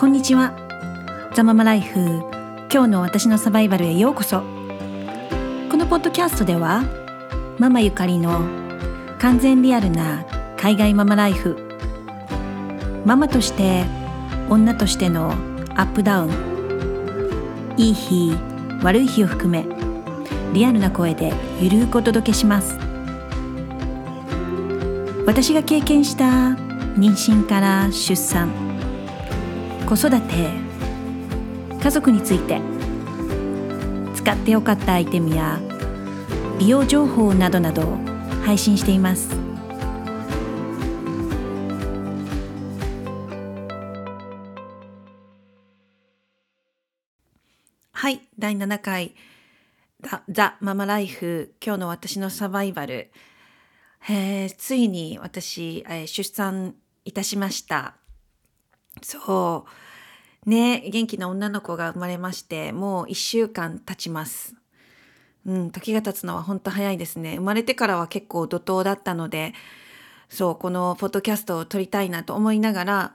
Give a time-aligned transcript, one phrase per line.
[0.00, 0.54] こんにちは。
[1.34, 2.00] ザママライフ
[2.72, 4.40] 今日の私のサバイバルへようこそ。
[4.40, 6.84] このポッドキャストでは
[7.58, 8.40] ママゆかりの
[9.18, 10.24] 完全リアルな
[10.56, 11.58] 海外ママライフ。
[13.04, 13.84] ママとして
[14.48, 15.32] 女としての
[15.74, 17.74] アップダウン。
[17.76, 18.34] いい日
[18.82, 19.66] 悪い日を含め
[20.54, 22.78] リアルな声でゆるくお届けします。
[25.26, 28.69] 私が経験した妊娠から出産。
[29.90, 30.50] 子育て
[31.82, 32.80] 家族について。
[34.20, 35.58] 使ってよかったアイテムや
[36.58, 37.96] 美容情報などなど
[38.44, 39.30] 配信しています。
[47.92, 49.14] はい第7回。
[50.02, 53.10] ザ・ザママライフ今日の私のサバイバル、
[54.08, 57.99] えー、ついに私、えー、出産いたしました。
[59.02, 59.66] そ
[60.46, 60.48] う。
[60.48, 64.54] ね元気な女の子が生まれましてもう1週間経ちます。
[65.46, 67.36] うん時が経つのは本当早いですね。
[67.36, 69.54] 生まれてからは結構怒涛だったので
[70.28, 73.14] そうこのポッドキャストを撮りたいなと思いながら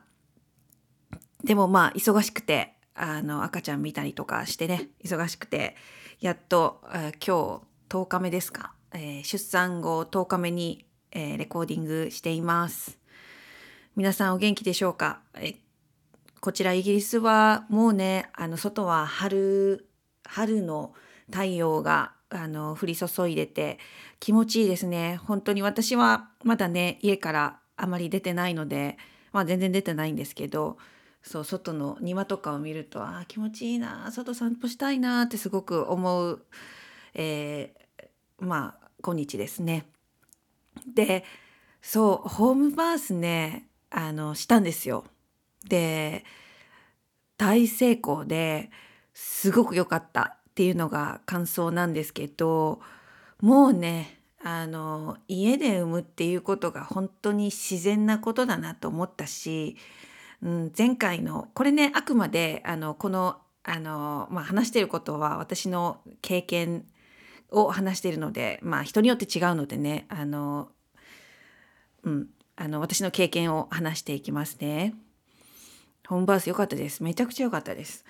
[1.44, 5.76] でもまあ忙しくてあの赤ちゃん見たりとかしてね忙しくて
[6.22, 12.98] やっと、今日10日目ですか、えー、出産後10日目に、えー、レコーディングしています。
[13.96, 15.56] 皆さんお元気でしょうか、え
[16.46, 19.90] こちらイギリスはもうねあの外は春
[20.26, 20.94] 春の
[21.32, 23.80] 太陽があの降り注いでて
[24.20, 29.00] 気持ちいいですね本当に私はまだね家からあまり出てないので
[29.32, 30.78] まあ全然出てないんですけど
[31.24, 36.46] そう外の庭とかを見るとあ気持ちいいな外散歩したいなってすごく思う、
[37.16, 38.06] えー、
[38.46, 39.88] まあ今日ですね。
[40.94, 41.24] で
[41.82, 45.06] そうホームバースねあのしたんですよ。
[45.68, 46.26] で
[47.38, 48.72] 大成功で
[49.14, 52.80] すごく良かったっていうのが感想なんですけど
[53.42, 59.76] もうねあの家で産むっていうことが本当に自然なことだなと思ったし
[60.46, 66.86] うん、前回のこれねあくまであのこのあの、まあ、話してることは私の経験
[67.50, 70.70] を話しているので、まあ、人によって違うのでねあの、
[72.04, 74.94] うん、あの私の経験を話していきますね。
[76.08, 77.04] ホームバース良かったです。
[77.04, 78.06] めちゃくちゃ良かったです。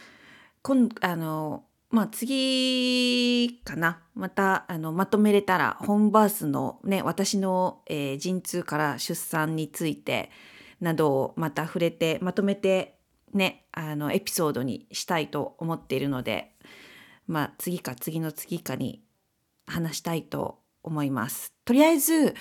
[0.62, 10.32] 今あのまあ次かなまたあのまとめれたらホームバースのね私の、えー、陣痛から出産について
[10.82, 12.98] などをまた触れてまとめて
[13.34, 16.52] ねあのエピソードにしたいと思っているので
[17.28, 19.04] まあ次か次の次かに
[19.68, 21.54] 話したいと思います。
[21.66, 22.36] とりあえず、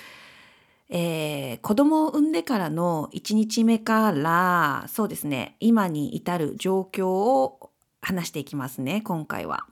[0.89, 9.65] えー、子供を産んでからの1日目からそうですね今に至る状況を話していきますね今回は。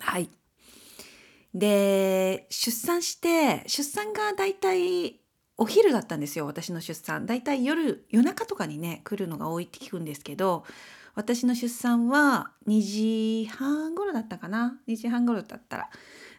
[0.00, 0.28] はい。
[1.54, 5.20] で出産して出産がだいたい
[5.56, 10.64] お昼だったんですよ私の出産だいたい夜夜中とかにね来るのが多いって聞くんですけど
[11.14, 15.88] 私の出産は2時半頃だったかな？2時半頃だったら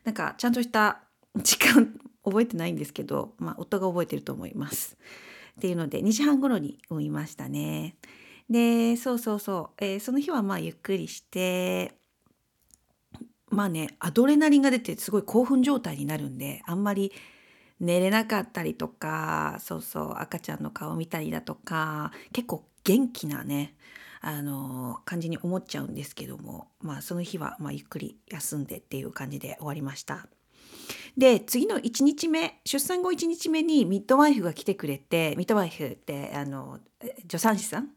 [0.03, 0.99] なんかちゃんとした
[1.35, 4.97] 時間覚えてないんですけど、まあ、夫が覚えてると思います。
[5.57, 7.95] っていうので2時半頃に産みましたね。
[8.49, 11.93] でそうそうそう、えー、その日はまあゆっくりして
[13.49, 17.11] まあねアドレナリンが出てすごい興奮状態になるんであんまり
[17.79, 23.75] 寝れなかったりとかそうそう赤ちゃんの顔見たりだとか結構元気なね
[24.21, 30.27] あの感じに思っちゃうんですけどもまあその日はまゆっくり休んでっていう感じで終わりました。
[31.17, 36.79] で次の1日目出産後1日目にミッドワイフが来てくれてミッドワイフってあの
[37.23, 37.89] 助産師さん？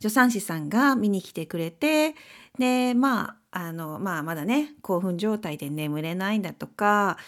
[0.00, 2.14] 助産師さんが見に来てくれて
[2.58, 7.18] でまああのまあまだね興奮状態で眠れないんだとか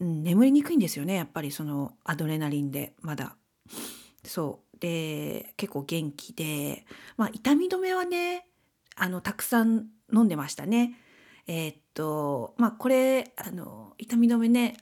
[0.00, 3.36] うん、眠りにくいんですよねやっぱりそのアドレナリンでまだ。
[4.24, 6.86] そうで結構元気で、
[7.16, 8.46] まあ、痛み止めはね
[8.96, 10.98] あのたくさん飲んでましたね。
[11.46, 14.76] えー、っとまあこれあの痛み止めね、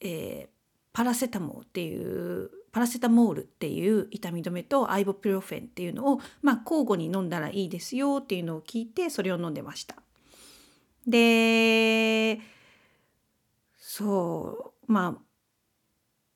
[0.00, 0.48] えー、
[0.92, 9.96] パラセタモーっていうパラセタモールっていう痛み止めとアイボプロフェンっていうのを、まあ、交互に飲んだらいいですよっていうのを聞いてそれを飲んでました。
[11.06, 12.40] で
[13.78, 15.22] そうまあ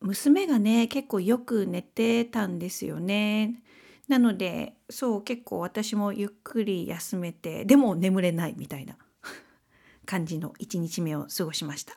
[0.01, 3.63] 娘がね結構よく寝てたんですよね。
[4.09, 8.97] なのでそう結構私もゆっくり休めてでも眠れないみたいな
[10.07, 11.95] 感じの1日目を過ごしました。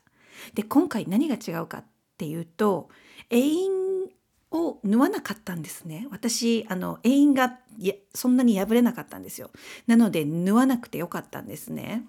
[0.54, 1.86] で今回何が違うかっ
[2.18, 2.90] ていうと
[3.30, 3.70] 永遠
[4.52, 6.08] を縫わなかったんですね。
[6.12, 7.60] 私あの栄陰が
[8.14, 9.52] そんなに破れなかったんですよ。
[9.88, 12.06] なので縫わなくてよかったんですね。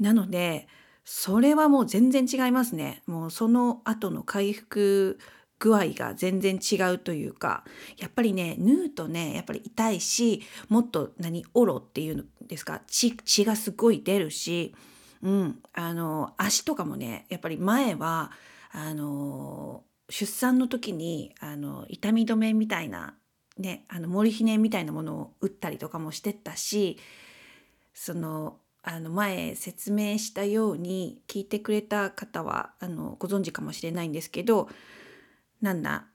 [0.00, 0.68] なので
[1.04, 3.02] それはもう全然違いますね。
[3.06, 5.18] もうその後の回復
[5.58, 7.64] 具合が全然違うというか
[7.98, 12.82] やっぱりね縫うとねやっぱり痛いしもっと何オロっていうんですか？
[12.86, 14.74] 血血がすごい出るし、
[15.22, 18.32] うん、あの足とかもねやっぱり前は
[18.72, 23.14] あの出産の時にあの痛み止めみたいな
[23.58, 26.98] ねあのモルヒネみたいなものを打ったりとかもしてたし
[27.94, 34.68] そのあの前説明したように聞いてくれた方はあのご存知かもしれないんですけど
[35.60, 36.06] なんだ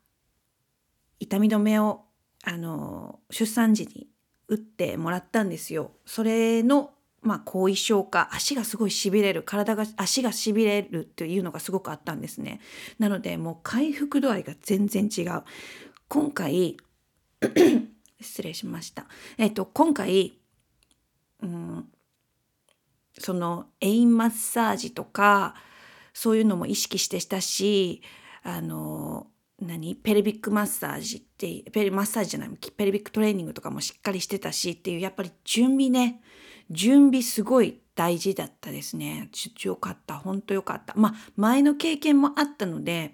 [1.20, 2.06] 痛み止めを
[2.44, 4.08] あの出産時に
[4.48, 5.92] 打ってもらったんですよ。
[6.06, 6.92] それの
[7.22, 12.60] まあ、後遺症か足がすごいしびれる体が足がしびれるっていうのがすごくあったんですね。
[12.98, 15.44] なのでもう回復度合いが全然違う。
[16.08, 16.78] 今回
[18.20, 19.06] 失礼しました。
[19.38, 20.40] えっと今回
[21.44, 21.92] うん
[23.20, 25.56] そのエインマッサージとか
[26.14, 28.02] そういうのも意識してしたし
[28.44, 29.28] あの
[29.60, 29.96] 何？
[29.96, 36.22] ペルビックマッサージってペルマッサージじゃないペルビックトレーニングとかもしっかりしてたしっていうやっぱり準備ね
[36.70, 39.30] 準備すごい大事だったですね。
[39.64, 40.16] よかった。
[40.16, 40.94] 本当よかった。
[40.96, 43.14] まあ、前の経験もあったので、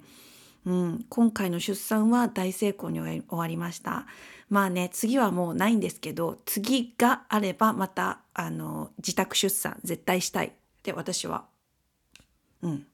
[0.66, 4.06] うん、今回の出産は大成功に終わりました。
[4.50, 10.52] まあね、次はもうないんですけど、次があればまた、あの、自宅出産絶対したいっ
[10.84, 11.46] て私は、
[12.62, 12.86] うん、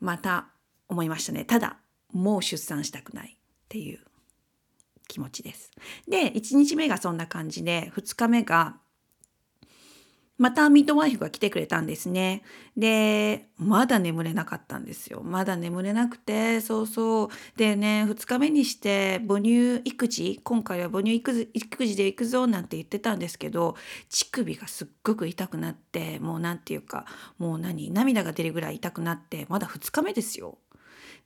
[0.00, 0.48] また
[0.90, 1.44] 思いましたね。
[1.44, 1.78] ただ、
[2.12, 4.00] もう出産したくないっていう
[5.08, 5.70] 気持ちです。
[6.08, 8.76] で、1日目がそんな感じで、2日目が、
[10.36, 12.42] またミッドワイフが来てくれたんですね。
[12.74, 15.22] で、まだ眠れなかったんですよ。
[15.22, 17.28] まだ眠れなくて、そうそう。
[17.58, 23.76] でね、2日目にして母乳育児、今回は母乳育児で行くぞなんて言ってたんですけど、
[24.08, 27.04] 乳首がすっごく痛くなって、もう何て言うか、
[27.36, 30.56] もう何、涙が出るぐらい痛くなって、まだ2日目ですよ。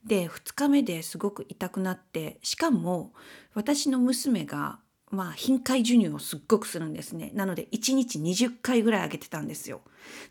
[0.05, 3.13] で2日目ですごく痛くなってしかも
[3.53, 4.79] 私の娘が
[5.11, 7.31] まあ頻回授乳をすっごくするんですね。
[7.33, 9.81] なので1日20回ぐらいあげてたんですよ。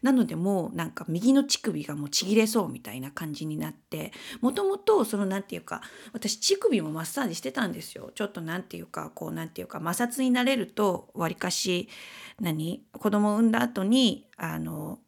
[0.03, 5.81] なのでもうなんか右の乳首がもうちぎれそうみたいな感じになってもともとその何て言うか
[6.13, 8.11] 私乳首もマッサージしてたんですよ。
[8.15, 11.89] ちょっと何て言うかこう何て言うか摩擦になれるとわりかし
[12.41, 14.99] 何子供を産んだ後にあの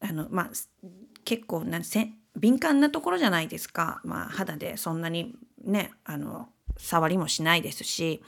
[0.00, 0.50] あのまあ
[1.24, 5.34] 結構なせ敏感なところじゃないですか、まあ、肌でそんなに
[5.64, 8.22] ねあの触りもしないですし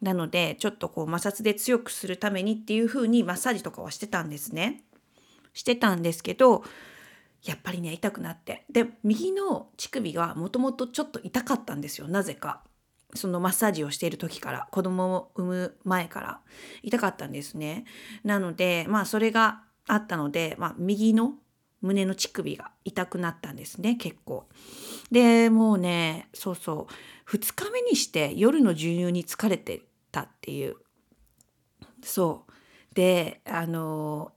[0.00, 4.84] なのでちょっとこう摩擦で強くするためにっていう風にマッサージとかはしてたんですね。
[5.52, 6.62] してたんですけど
[7.42, 12.62] やっぱりね痛くなってで右の乳首がもともとちょっと痛かったんですよなぜか。
[13.14, 16.40] そのマッサージをしている時から子供を産む前から
[16.84, 17.84] 痛かったんですね。
[18.22, 21.34] なのでまあそれがあったので、まあ、右の
[21.82, 24.46] 胸の乳首が痛くなったんですね結構。
[25.10, 29.82] でもうねそうそう2日目にして夜の授乳に疲れて
[30.12, 30.76] たっていう
[32.02, 32.44] そ
[32.92, 34.32] うであの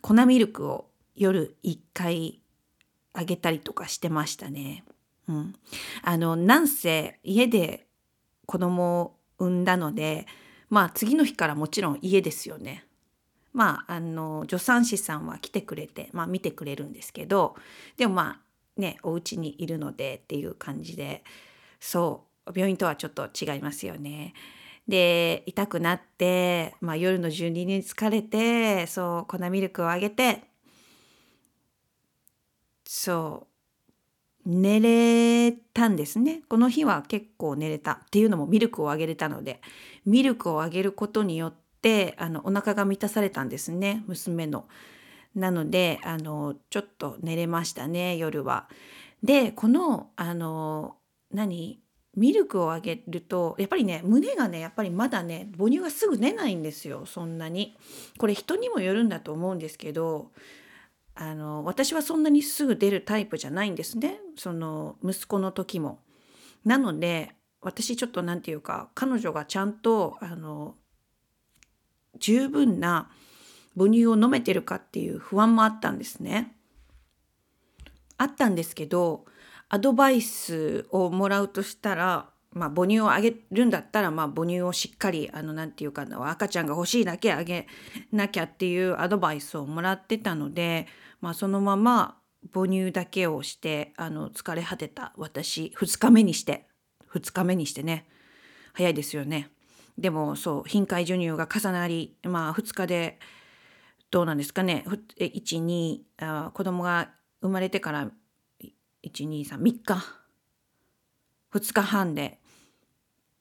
[0.00, 2.40] 粉ミルクを夜1回
[3.12, 4.84] あげたりとかしてましたね。
[5.28, 5.54] うん、
[6.02, 7.86] あのなんせ家で
[8.46, 10.26] 子供を産んだので
[10.68, 12.86] まあ次の日からもちろん家ですよね。
[13.56, 17.56] まああの助産師さんは来てくれて、まあ、見てくれるんですけど
[17.96, 18.40] でもま
[18.76, 21.24] あねお家にいるのでっていう感じで
[21.80, 24.34] そう病院とはちょっと違いますよね。
[24.86, 30.44] で痛くなって、まあ、夜の12時に疲れてそう粉ミルクをあげて
[32.84, 33.46] そ
[34.44, 39.60] う寝れたんですねこの日は結構寝れたっていうのもミルクをあげれたので
[40.04, 41.65] ミルクをあげることによって
[42.18, 44.66] あのお腹が満たされたんですね娘の。
[45.34, 48.68] なのであのちょっと寝れましたね夜は。
[49.22, 50.96] でこのあの
[51.30, 51.80] 何
[52.16, 57.76] ミルクをあげるとやっぱりね胸がねやっぱりまだね母乳がすぐ出ないんですよそんなに。
[58.18, 60.30] これ人にもよるんだと思うんですけど
[61.14, 66.00] あの私はそんなにすぐ出るタイプじゃないんですねその息子の時も。
[66.64, 70.76] なので私ちょっと何て言うか彼女がちゃんとあの
[72.18, 73.10] 十分な
[73.76, 76.56] 母乳を飲めてるかっていう不安もあったんですね。
[78.18, 79.26] あったんですけど
[79.68, 87.66] アドバイスをもらうとしたら、まあ、母乳をあげるんだったら、まあ、母乳をしっかりあのなんていうかな赤ちゃんが欲しいだけあげ
[88.12, 90.86] なきゃっていうアドバイスをもらってたので、
[91.20, 92.16] まあ、そのまま
[92.52, 95.74] 母乳だけをしてあの疲れ果てた私。
[95.76, 96.66] 2日目にして。
[97.12, 98.06] 2日目にしてね。
[98.72, 99.50] 早いですよね。
[99.98, 103.18] でもそう頻回授乳が重なりまあ2日で
[104.10, 104.84] どうなんですかね。
[105.18, 107.10] 12あ子供が
[107.40, 108.10] 生まれてから
[109.04, 109.84] 1233日。
[111.52, 112.38] 2日半で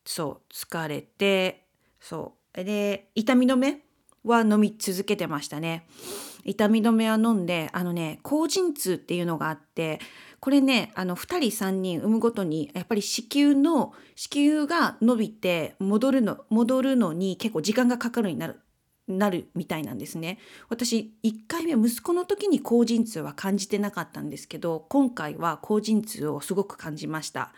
[0.05, 1.67] そう疲れて
[1.99, 2.63] そう。
[2.63, 3.81] で痛み止め
[4.23, 5.87] は飲み続けてましたね。
[6.45, 9.99] 痛み止めは飲んであのね抗陣痛っていうのがあって
[10.39, 18.59] これねあの2人3人産むごとにやっぱり子宮の子宮が伸びて戻るの戻るのに結構時間がかかるようになる。
[19.07, 20.39] なるみたいなんですね。
[20.69, 27.51] 私1回目息子の時に高陣痛は感じてなかったんですけど今回は高陣痛をすごく感じました。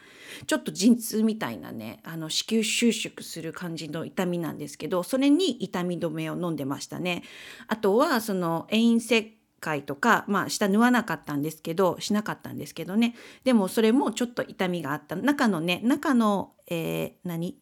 [0.46, 7.24] ちょっと陣痛みたいなねあの子宮収縮する感じの痛みなんですけどそれに痛み止めを飲んでましたね。
[7.68, 17.58] あとはその遠因切開とかまあ下縫わなかったんですけどしなかったんですけどねでもそれもちょっと痛みがあった中のね中の、えー、何？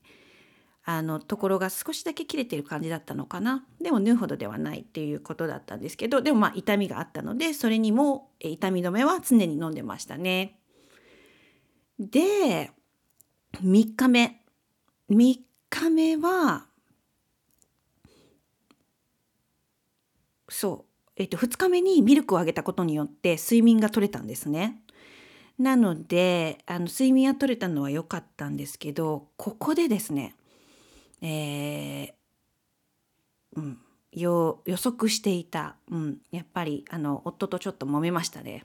[0.87, 10.59] あのところが少しだけ切れてる感じだったのかなでも縫うほどではないっていうことだったんですけどでもまあ痛みがあったのでそれにも痛み止めは常に飲んでましたね。
[11.99, 12.71] で
[13.63, 14.41] 3日目
[15.09, 15.39] 3
[15.69, 16.67] 日目は
[20.49, 24.81] そう、えっと、2日目にミルクをあげたことによって睡眠が取れたんですね。
[25.57, 30.35] なのであの睡眠は取れたのは良かったんですけどここでですね
[31.27, 33.79] えー、うん、
[34.11, 38.63] 予測していた、うん、やっぱりあの夫とちょっと揉めましたね。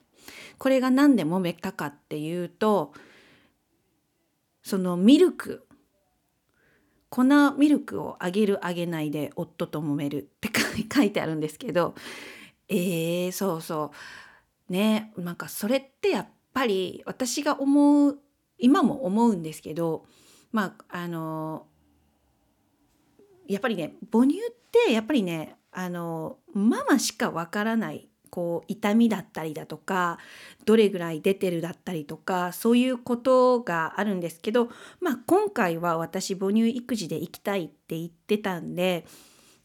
[0.59, 2.93] これが何で揉めたかっていうと
[4.63, 5.67] そのミルク
[7.09, 7.25] 粉
[7.57, 10.51] ミルクをあげるあげないで夫と揉めるって
[10.95, 11.95] 書いてあるんですけど
[12.69, 13.93] えー、そうそ
[14.69, 18.19] うねなんかそれってやっぱり私が思う
[18.59, 20.05] 今も思うんですけど
[20.53, 21.67] まああの
[23.53, 24.41] やっぱりね母乳っ
[24.87, 30.19] てやっぱりねあのママしかわからないこう痛みだったりだとか
[30.65, 34.69] どれぐらい出てるだったりとかそういうことがあるんですけど、
[35.01, 39.05] まあ、今回は私母乳育児で行きたいって言ってたんで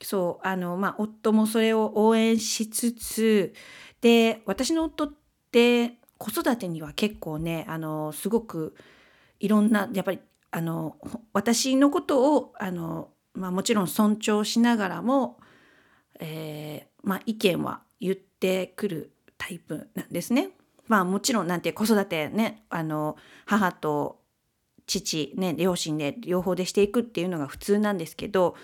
[0.01, 3.53] そうあの、まあ、夫もそれを応援しつつ
[4.01, 5.13] で私の夫っ
[5.51, 8.75] て子育てには結構ねあのすごく
[9.39, 10.19] いろんなやっぱり
[10.51, 10.97] あの
[11.33, 15.37] 私のことをあのまあ、もちろん尊重しながらも、
[16.19, 20.51] えー、まあ、意見は言ってくるタイプなんですね。
[20.87, 24.19] まあもちろんなんて子育てねあの母と
[24.85, 28.55] 父ね両親で両方でしていくっていうのが普通なんですけど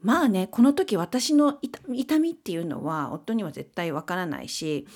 [0.00, 1.58] まあねこの時私の
[1.92, 4.86] 痛みっていうのは夫には絶対わからないし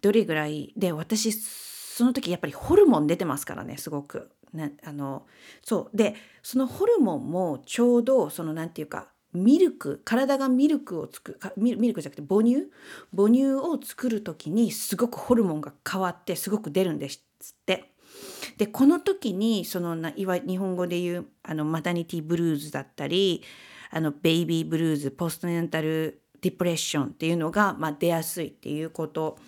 [0.00, 5.26] どれぐらいで私その時やっぱりホルモン出てますからねすごくね、あの
[5.62, 5.96] そう。
[5.96, 12.70] でそのホルモンもちょうどその何て言うかミルク体がミルクを作るミルクじゃなくて母乳？
[13.16, 17.92] 母乳を作る時にすごくホルモンが変わってすごく出るんですって。
[18.58, 23.42] でこの時にそのないわ日本語で言うあのマタニティブルーズだったり
[23.90, 29.38] あのベイビーブルーズポストネンタルディプレッションっていうのが、まあ、出やすいっていうこと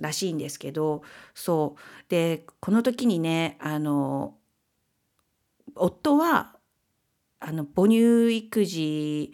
[0.00, 1.02] らしいんですけど
[1.34, 1.80] そう。
[2.08, 4.34] でこの時にねあの
[5.74, 6.56] 夫は
[7.40, 9.32] あの母乳育児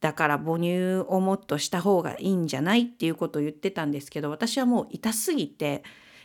[0.00, 5.82] だから母乳をもっとした方がいいんじゃないっていうことを言ってたんですけど私はもう痛すぎて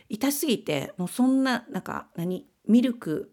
[0.08, 3.32] 痛すぎてもうそんななんか何ミルク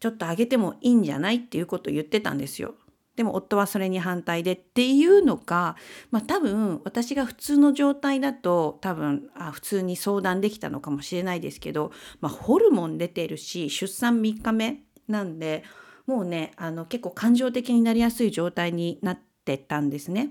[0.00, 2.74] ちょっとあげてもいいんじゃないっていうことを言ってたんですよ。
[3.16, 5.76] でも夫はそれに反対でっていうのが、
[6.10, 15.64] まあ、多分私が普通の状態だと多分あ普通に相談できたのかもしれないですけど、まあ、ホルモン出てるし出産3日目なんで
[16.06, 20.30] もうねあの結構感情的になりやすい状態になってたんですね。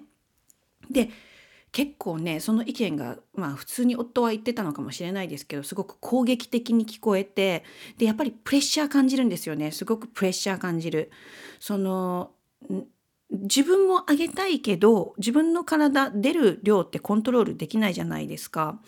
[0.89, 1.09] で
[1.71, 7.63] 結構ねその意見がまあ普通に夫は言ってたのかもしれないですけどすごく攻撃的に聞こえて
[7.97, 11.11] でやっぱりプレッシャー感じるんですよねすごくプレッシャー感じる。
[11.59, 12.31] その
[13.29, 18.79] 自分もあげたいけど自分の体出る量ってコントロールできないじゃないですか。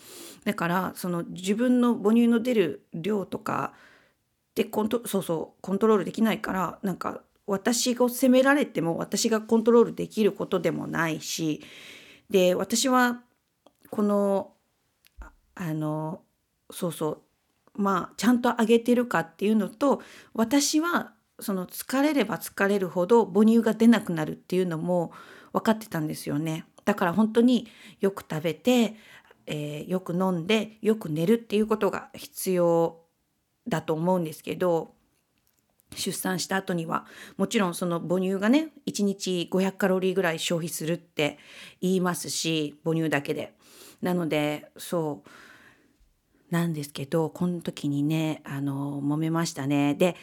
[0.44, 3.72] だからその自分の母乳の出る量とか
[4.54, 11.62] でコントそうそうコントロールできないからなんか私が責められても私がコントロールできることでもないし
[12.30, 13.22] で私は
[13.90, 14.52] この
[15.56, 16.22] あの
[16.70, 17.22] そうそ
[17.76, 20.00] うまあちゃんとあげてるかっていうのと
[20.34, 25.12] 私はその疲れれば疲れるほど母乳が出なくなるっていうのも
[25.52, 26.64] 分かってたんですよね。
[26.84, 27.68] だから本当に
[28.00, 28.96] よく食べて
[29.46, 33.00] えーよく飲んでよく寝るっていうことが必要
[33.68, 34.94] だと思うんですけど
[35.94, 41.38] 出産した後にはもちろんその母乳がね1日500カロリーぐらい消費するって
[41.80, 43.54] 言いますし母乳だけで。
[44.02, 45.28] なのでそう
[46.50, 49.94] なんですけどこの時にねあの揉めましたね。
[49.94, 50.16] で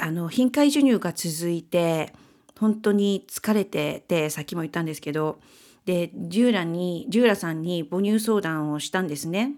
[0.00, 2.12] あの頻回授乳が続いて
[2.58, 5.40] 本当に疲れててさっきも言ったんですけど
[5.84, 9.54] でジューラにジューラさんに母乳相談をしたんですね。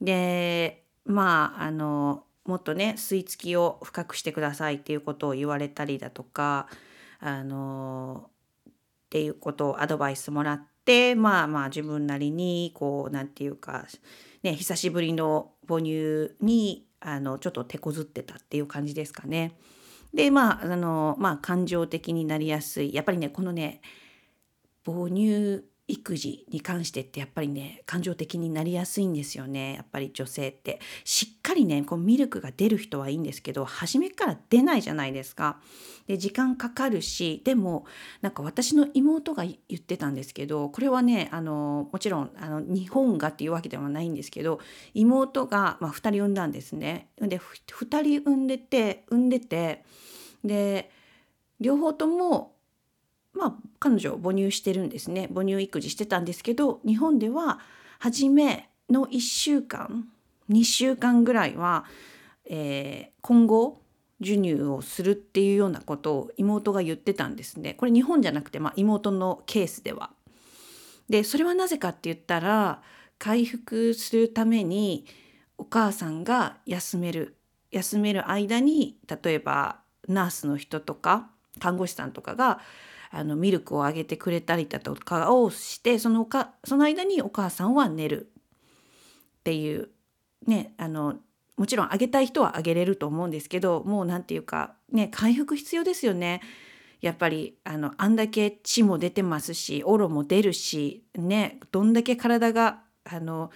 [0.00, 6.66] でまああのもっとね吸い付きを深くしてくださいっていうことを言われたりだとか
[7.20, 8.30] あの
[8.68, 8.72] っ
[9.10, 13.86] ていうことをアドバイスもらってまあまあ自分なりにこうなんていうか、
[14.42, 19.56] ね、久しぶりの母乳にあのちょっと手こずってたっていう感じですかね。
[20.12, 23.80] でまああのまあ感情的になりやすいやっぱりねこのね
[24.84, 29.74] 母乳育児に関してってやっぱりね感情的になりやすいんですよね。
[29.74, 30.80] やっぱり女性って。
[31.04, 35.60] しっかりねこうミルクが出る人はいいんですけど初めから出ないじゃないですか。
[36.06, 37.86] で時間かかるしでも
[38.20, 44.60] なんか私の妹が言ってたんですけどこれはねあのもちろんあの日本がっていうわけではないんですけど
[44.94, 47.08] 妹が、まあ、2人産んだんですね。
[47.18, 49.84] で2人産んでて産んでて
[50.44, 50.90] で
[51.60, 52.57] 両方とも
[53.38, 57.60] まあ彼女母乳してるんですね母乳育児してたんですけど日本では
[57.98, 60.08] 初めの1週間
[60.50, 61.84] 2週間ぐらいは、
[62.48, 63.80] えー、今後
[64.20, 70.10] 授乳をするっていうようなことを妹が言ってたんですねこれ日本じゃなくて、まあ、妹のケースでは。
[71.08, 72.82] でそれはなぜかって言ったら
[73.18, 75.06] 回復するために
[75.56, 77.36] お母さんが休める
[77.70, 82.60] 休める間に例えばナースの人とか看護師さんとかが
[83.10, 88.30] あのミルクをあげてくれたりだとかをしてそのかその間にお母さんは寝る
[89.40, 89.90] っていう
[90.46, 91.16] ねあの
[91.56, 96.40] もちろんあげたい人はあげれると思うんですけどもう何て言うかね回復必要ですよね。
[97.00, 103.50] やっぱりあのあんだけ血も出てますしオロも出るしねどんだけ体があの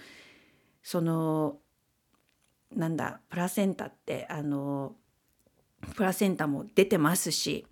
[0.81, 1.57] その
[2.73, 4.95] なんだプラセンタってあの
[5.95, 7.65] プラセンタも出てますし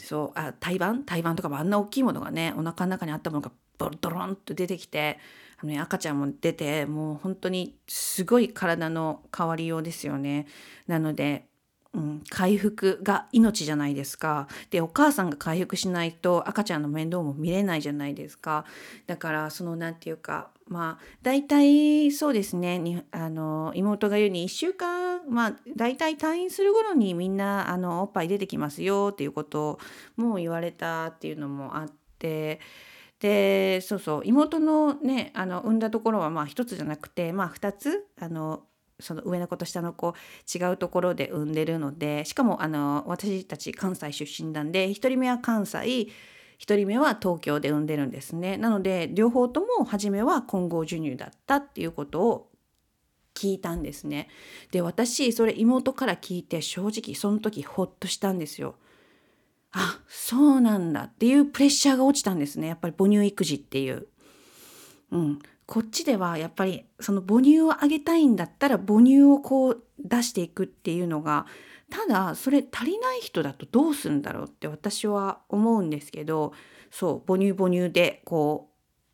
[0.00, 5.18] そうあ胎盤胎盤とかもあんな大きいものがねお腹の中にあったものがボロドロンと出てきて
[5.62, 10.46] あの、ね、赤ちゃんも出てもう本当にすごい体の変わりようですよね。
[10.86, 11.46] なので
[11.92, 14.46] うん、回復が命じゃないですか。
[14.70, 18.64] でお母さんが回復しないと赤ちゃんの面倒も見れないじゃないですか。
[19.08, 29.78] だからその何て言うかまあ大体そうですねにあの妹が言うに1週間まあ大体退院する頃にみんなあのおっぱい出てきますよっていうことを
[30.16, 31.88] もう言われたっていうのもあっ
[32.18, 32.60] て。
[33.20, 38.62] でそうそう妹のねあの産んだところはまあ一つじゃなくてまあ2つあの
[38.98, 40.14] その上の子と下の子
[40.52, 46.08] 違うところで産んでるのでしかもあの私たち関西出身なんで1人目は関西1
[46.76, 48.58] 人目は東京で産んでるんですね。
[48.58, 52.49] なので両方とも初めは混合授乳だったっていうことを
[53.34, 54.28] 聞いたんですね。
[54.70, 58.76] で私それ妹から聞いて正直その時ホッとしたんですよ。
[59.72, 64.08] あそうなんだっていうプレッシャーが落ちたんですねやっぱり母乳育児っていう。
[65.12, 71.46] うん、こっちではやっぱりその母乳をあげたいんだったら母乳をこう出していくっていうのが
[71.90, 76.52] ただそれ足りない人だとどうすんだろうって私は思うんですけど
[76.90, 78.70] そう母乳母乳でこ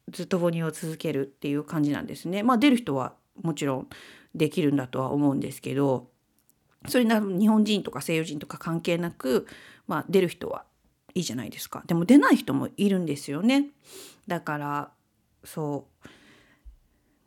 [0.09, 2.43] うずっと母乳を続けるっていう感じなんですね。
[2.43, 3.89] まあ出る人はもちろん
[4.35, 6.09] できるんだとは思うんですけど
[6.89, 9.47] それな日本人とか西洋人とか関係なく、
[9.87, 10.65] まあ、出る人は
[11.15, 11.83] いいじゃないですか。
[11.87, 13.69] でも出ない人もいるんですよね。
[14.27, 14.91] だから
[15.45, 16.09] そう。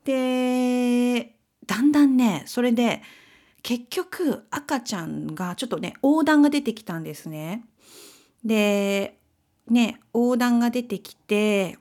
[0.06, 3.02] でだんだんねそれで
[3.64, 7.66] 結局赤ちゃんがちょっとね横断が出てきたんですね。
[8.46, 9.18] で
[9.68, 11.78] ね横断が出てきて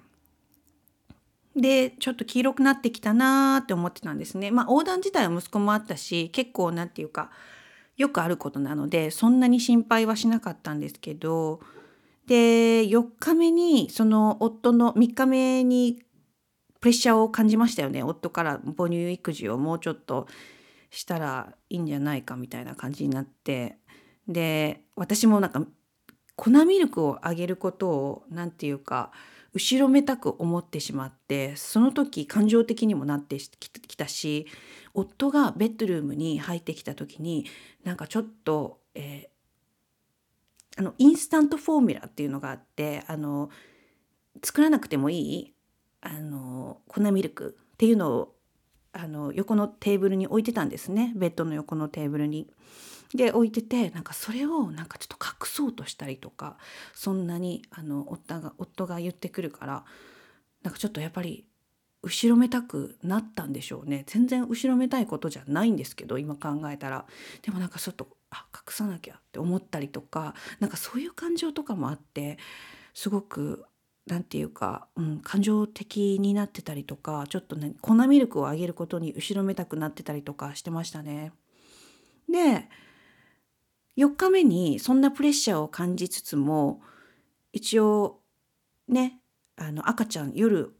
[1.61, 4.51] でちょっと黄色くなってきたなーって思ってたんですね。
[4.51, 7.31] まあ横断自体は息子もあったし結構何て言うか
[7.97, 11.61] よくあることなのでそんなに心配はしなかったんですけど
[12.27, 16.03] で4日目にその夫の3日目に
[16.81, 20.29] プレッシャーを感じましたよね夫から母乳育児をもうちょっと
[20.90, 23.79] したらいいんじゃないかみたいな感じになって
[24.29, 25.66] で私もなんか
[26.37, 29.11] 粉ミルクをあげることを何て言うか
[29.55, 34.47] 後ろめたく思ってしまってその時感情的にもなってきたし
[34.95, 37.47] 夫がベッドルームに入ってきた時に
[37.85, 43.51] なんかちょっと、えー、あのインスタントフォーミュラっていうのがあってあの
[44.45, 45.55] 作らなくてもいい
[46.01, 48.35] あの粉ミルクっていうのを
[48.93, 52.49] あの横のテーブルに置いてたんですねベッドの横のテーブルに。
[53.14, 56.57] で置いててなんかそれをなんかちょっと隠そうとしたりとか
[56.94, 59.85] そんなにあの夫が夫が言ってくるから
[60.62, 61.47] なんかちょっとやっぱり
[62.03, 67.07] 後ろめたくなったんでしょうね全然後ろめたいことじゃないんですけど今考えたら
[67.42, 72.38] でもなんかちょっとあ隠さなきゃって思ったりとかなんかそういう感情とかもあって
[72.94, 73.64] すごく
[74.07, 81.33] 何て言うか、うん、感情的になってたりとかちょっとね粉ミルクをあげることに後ろめたくなってたりとかしてましたね。
[82.31, 82.68] で
[83.99, 86.81] 4日目にそんなプレッシャーを感じつつも
[87.53, 88.21] 一応
[88.87, 89.19] ね
[89.57, 90.73] あの赤ちゃん夜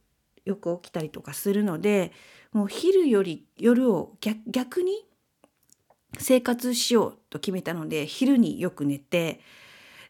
[0.45, 2.13] よく起きたりとかするので
[2.53, 4.13] もう昼より夜を
[4.47, 5.05] 逆に
[6.17, 9.41] 生活しようと決めたので昼によく寝て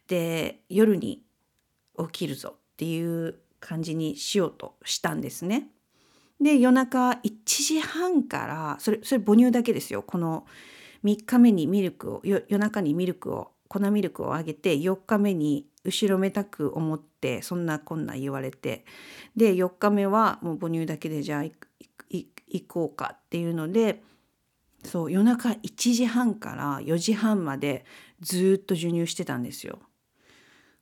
[0.08, 1.24] で夜に
[1.98, 5.68] 起きるぞっていう感じにしようとしたんですね。
[6.40, 10.46] で夜中1時半からそれそれ母乳だけですよこの
[11.04, 18.84] 3日目にミルクを夜中にミルクを粉ミルクをあげて4日目に後ろめたく思ってそんなこんな言われて
[19.36, 21.44] で4日目はもう母乳だけでじゃあ
[22.10, 24.02] 行こうかっていうので
[24.84, 27.86] そう夜中1時半から4時半まで
[28.22, 29.80] ずっと授乳してたんですよ。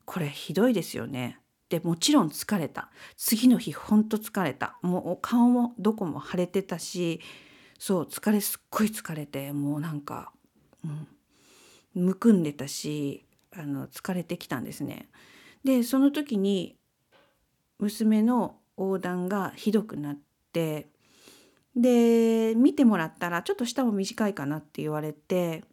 [0.05, 1.39] これひどいですよね。
[1.69, 7.19] でもちろん疲れた次の日ほんと疲れたもう顔もどこも腫れてたし
[7.79, 10.31] そう疲れすっごい疲れてもうなんか、
[10.83, 15.09] うん、むくんでたしあの疲れてきたんですね。
[15.63, 16.77] でその時に
[17.79, 20.17] 娘の横断がひどくなっ
[20.53, 20.89] て
[21.75, 25.63] で見てもらったらちょっと舌も短いかなって言われて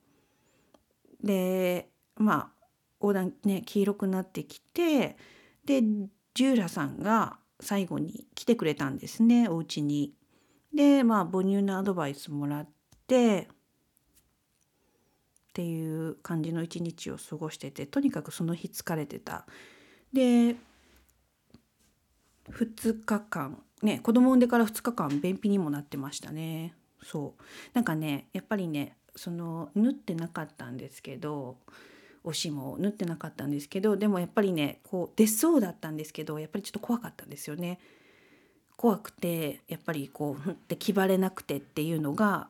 [1.22, 2.66] でまあ
[3.00, 5.16] 横断ね黄色くなってきて
[5.64, 5.82] で
[6.34, 10.12] ジューラさんが最後に来てくれたんですねお家に。
[10.74, 12.68] でまあ母乳のアドバイスもらっ
[13.06, 13.54] てっ
[15.54, 19.46] ていう感じの一日を過ごしててとにかくその日疲れてた。
[20.12, 20.56] で
[22.50, 26.74] 2日間ね子供産んでから2日間便秘にもなってましたね。
[27.02, 31.58] そうなんかねやっぱりねその縫ってなかったんですけど
[32.24, 37.78] おしも縫ってなかったんですけどでもやっぱりねこう出そうだったんですけどやっぱりちょっと怖かったんですよね。
[38.76, 42.48] 怖くてやっぱりこうふって気張れなくてっていうのが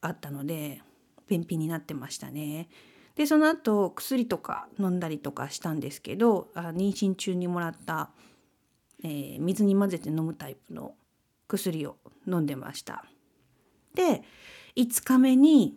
[0.00, 0.82] あったので
[1.28, 2.68] 便秘になってましたね。
[3.14, 8.10] でその後薬とか飲んだりとかしたんですけどあ妊娠中にもらった、
[9.04, 10.94] えー、水に混ぜて飲むタイプの
[11.46, 13.04] 薬を飲んでました。
[13.94, 14.22] で
[14.76, 15.76] 5日目に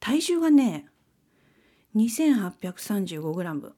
[0.00, 0.86] 体重がね
[1.96, 3.72] 2835g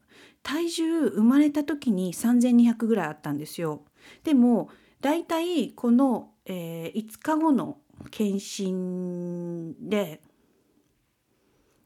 [0.44, 3.80] 体重生まれた時に3200ぐらいあったんですよ。
[4.22, 4.68] でも
[5.00, 7.78] だいたいこの、えー、5日後の
[8.10, 10.20] 検診で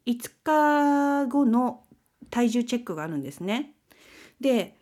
[0.07, 1.85] 5日後の
[2.31, 3.75] 体重チェックがあるんですね。
[4.41, 4.77] で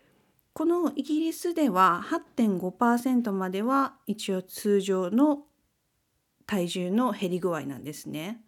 [0.54, 2.02] このイギリスでは
[2.36, 5.40] 8.5%までは一応通常の
[6.46, 8.40] 体重の減り具合なんですね。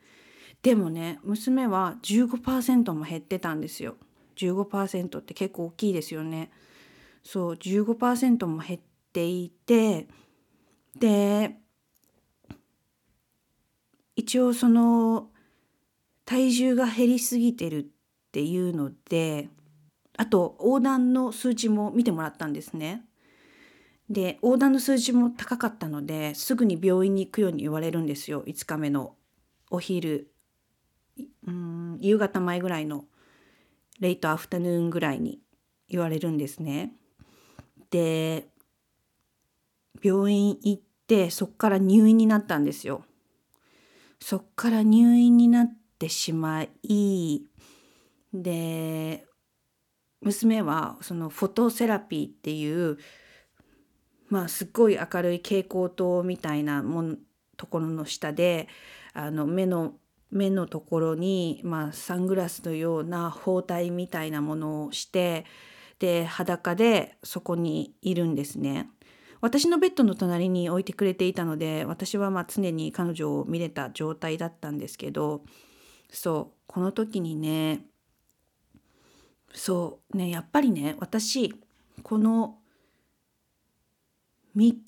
[0.62, 3.96] でもね娘は15%も減ってたんですよ。
[4.38, 6.51] 15%って結構大きいですよね。
[7.22, 8.81] そう15%も減っ
[9.12, 10.07] ていて
[10.98, 11.57] で
[14.16, 15.29] 一応その
[16.24, 17.87] 体重が減りすぎてるっ
[18.33, 19.48] ていうので
[20.16, 23.05] あと横断の数値も見てもらったんですね。
[24.11, 29.14] で横断の数字も高かったのですぐに病院に行くように言われるんですよ5日目の
[29.70, 30.33] お昼
[31.46, 33.05] うん夕方前ぐらいの
[34.00, 35.40] レイトアフタヌーンぐらいに
[35.88, 36.92] 言われるんですね。
[37.90, 38.48] で
[40.02, 43.04] 病院行ってそっから入院になったんですよ。
[44.20, 47.46] そっから入院になってしまい
[48.32, 49.24] で
[50.20, 52.98] 娘はそのフォトセラピーっていう
[54.28, 57.18] まあすっごい明るい蛍光灯みたいなもん
[57.56, 58.68] ところの下で
[59.14, 59.94] あの目の
[60.30, 65.44] 目のところに、まあ、サングラスのような包帯みたいなものをして
[65.98, 68.90] で裸でそこにいるんですね。
[69.40, 75.42] 私のベッドの隣に置いてくれていたので私はまあ常に彼女を見れた状態だったんですけど
[76.10, 77.84] そうこの時にね
[79.54, 81.54] そうねやっぱりね私
[82.02, 82.58] この
[84.56, 84.80] 3日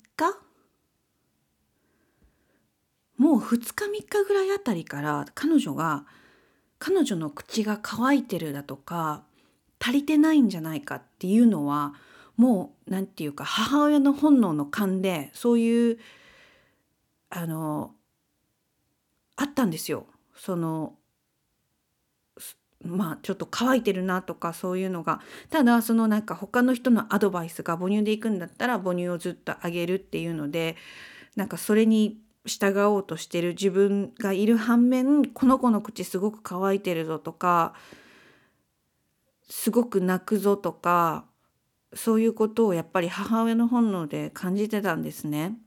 [3.21, 6.05] もう2日3日ぐらいあたりから彼女が
[6.79, 9.21] 彼女の口が乾いてるだとか
[9.79, 11.93] 足りてないんじゃないかっていうのは
[12.35, 15.99] もう何て言うか母親の本能の勘でそういう
[17.29, 17.91] あの
[19.35, 20.07] あったんですよ。
[20.35, 20.95] その
[22.83, 30.75] まあちょっと乾いてるなとかそういうのがただそのなんか他の人のアドバイスが母乳で行くんだったら母乳をずっとあげるっていうので
[31.35, 37.73] なんかそれに従おうとしてる自分がいる反面この子の口すごく乾いてるぞとか
[39.49, 41.25] すごく泣くぞとか
[41.93, 45.57] そういうことをやっぱり母親の本能で感じてたんですね。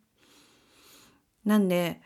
[1.45, 2.01] なんで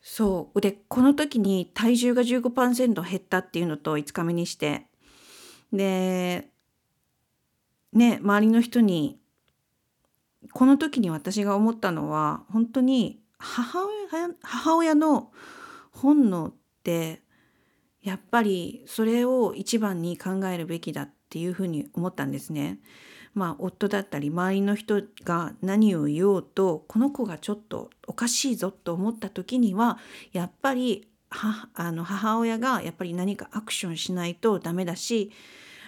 [0.00, 4.86] そうでこの時に体重が15%減ったっていうのと5日目にして
[5.72, 6.48] で
[7.92, 9.18] ね周りの人に
[10.52, 15.32] この時に私が思ったのは本当に母親母親の
[15.90, 17.22] 本能って
[18.02, 22.78] やっぱりそれを一番に考えるべきだっていうふうに思ったんですね。
[23.34, 29.98] まあ夫だったり周りの人が何を言おうとこの子がちょっとおかしいぞと思った時には
[30.32, 35.32] やっぱりはあの母親がやっぱり何かアクションしないとダメだし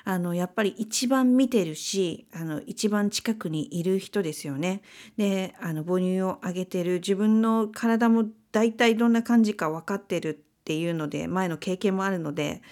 [0.04, 4.82] あのやっぱり一番見てるしあの一番近くにいる人ですよね。
[5.16, 12.62] であの母乳をあげてる自分の体も大体どんな感じか分かってるっていうので前の経験もあるので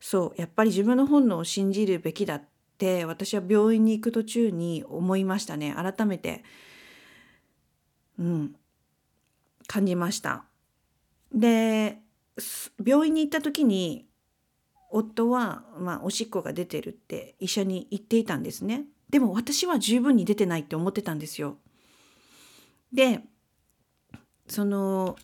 [0.00, 2.44] そうやっぱり自分の本能を信じるべきだっ
[2.78, 6.44] て私は病院に行く途中に思いましたね改めて、
[8.18, 8.56] うん、
[9.66, 10.44] 感じました。
[11.32, 11.98] で
[12.84, 14.06] 病院に行った時に
[14.94, 18.84] 夫は、まあ、おしっこが出てるって医者に言っていたんですね。
[19.10, 21.56] でも私は十分に出てないって思ってたんですよ。
[22.92, 23.20] で
[24.48, 25.16] その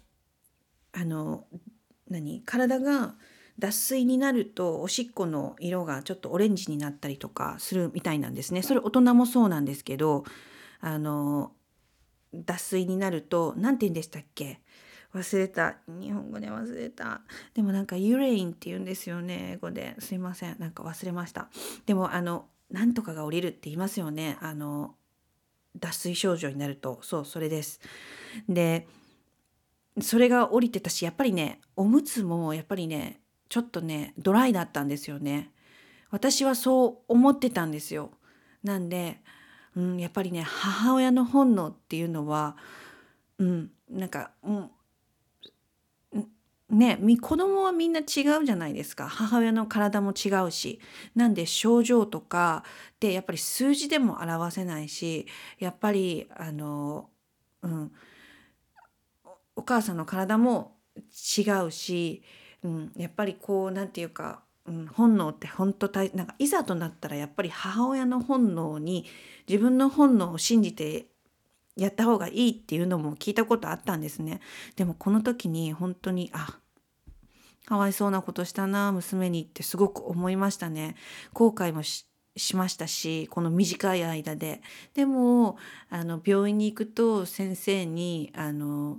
[0.93, 1.47] あの
[2.09, 2.43] 何？
[2.45, 3.15] 体が
[3.59, 8.63] 脱水になるとおしっこの色がちょっとオレンジになったりとかするみたいなんですね。
[8.63, 10.25] それ大人もそうなんですけど
[10.81, 11.53] あの
[12.35, 14.61] 脱水になると何て言うんでしたっけ？
[15.15, 15.77] 忘れた。
[15.89, 17.23] 日本語で忘れた。
[17.55, 19.97] でもなんかユレインって言うんですよね英語で。
[19.99, 20.57] すいません。
[20.59, 21.49] なんか忘れました。
[21.87, 24.39] でもあのなんとかが降りるって言いますよね。
[24.41, 24.95] あの
[25.79, 27.01] 脱水症状になると。
[27.03, 27.81] そうそれです。
[28.49, 28.87] で
[30.01, 35.51] それが降りてたしやっぱりねおむつもやっぱりねちょっとねドライだったんですよね。
[36.11, 38.13] 私はそう思ってたんですよ。
[38.63, 39.21] なんで、
[39.75, 42.57] うん、やっぱりね母親の本能っていうのは
[43.39, 44.71] うんなんか、うん、
[46.71, 48.03] ね子供はみんな違
[48.41, 49.09] うじゃないですか。
[49.09, 50.81] 母親の体も違うし。
[51.15, 52.65] なんで症状とか
[53.01, 55.27] でやっぱり数字でも表せないし
[55.59, 57.11] やっぱりあの
[57.63, 57.93] うん。
[59.57, 62.23] お母さんの体も違うし、
[62.63, 69.05] うん、やっぱりこう何て言うか、うん、本能って本当大なんかいざとなったらやっぱり母親の本能に
[69.47, 71.09] 自分の本能を信じて
[71.77, 74.41] やった方がいいっていうのも聞いたことあったんですね。
[74.77, 76.59] でもこの時に本当にあ
[77.67, 80.97] かわいそうなことしたな娘にってすごく思いましたね。
[81.33, 82.07] 後悔もし
[82.57, 84.63] ましたしこの短い間で。
[84.95, 85.57] でも
[85.89, 88.99] あの病院に行くと先生にあの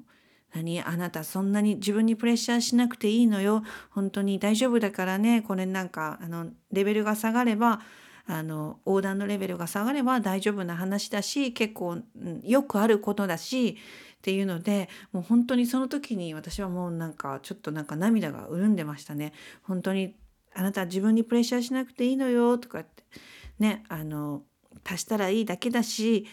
[0.54, 7.82] 何あなたそんなに自分にプレッシャーしなくていいのよ本当に大丈夫だからねこれなんかあのレベルが下がれば
[8.32, 19.34] あの横断のレベルが下がれば大丈夫な話だし結構、うん、よくあることだしっていうのでもう本当にその時に私はもうなんかちょっとなんか涙が潤んでましたね。
[19.64, 20.16] 本当に
[20.54, 23.04] あなた自分にプレッシャーしなくていいのよとかって
[23.60, 24.44] ねあの
[24.86, 26.26] 足したらいいだけだし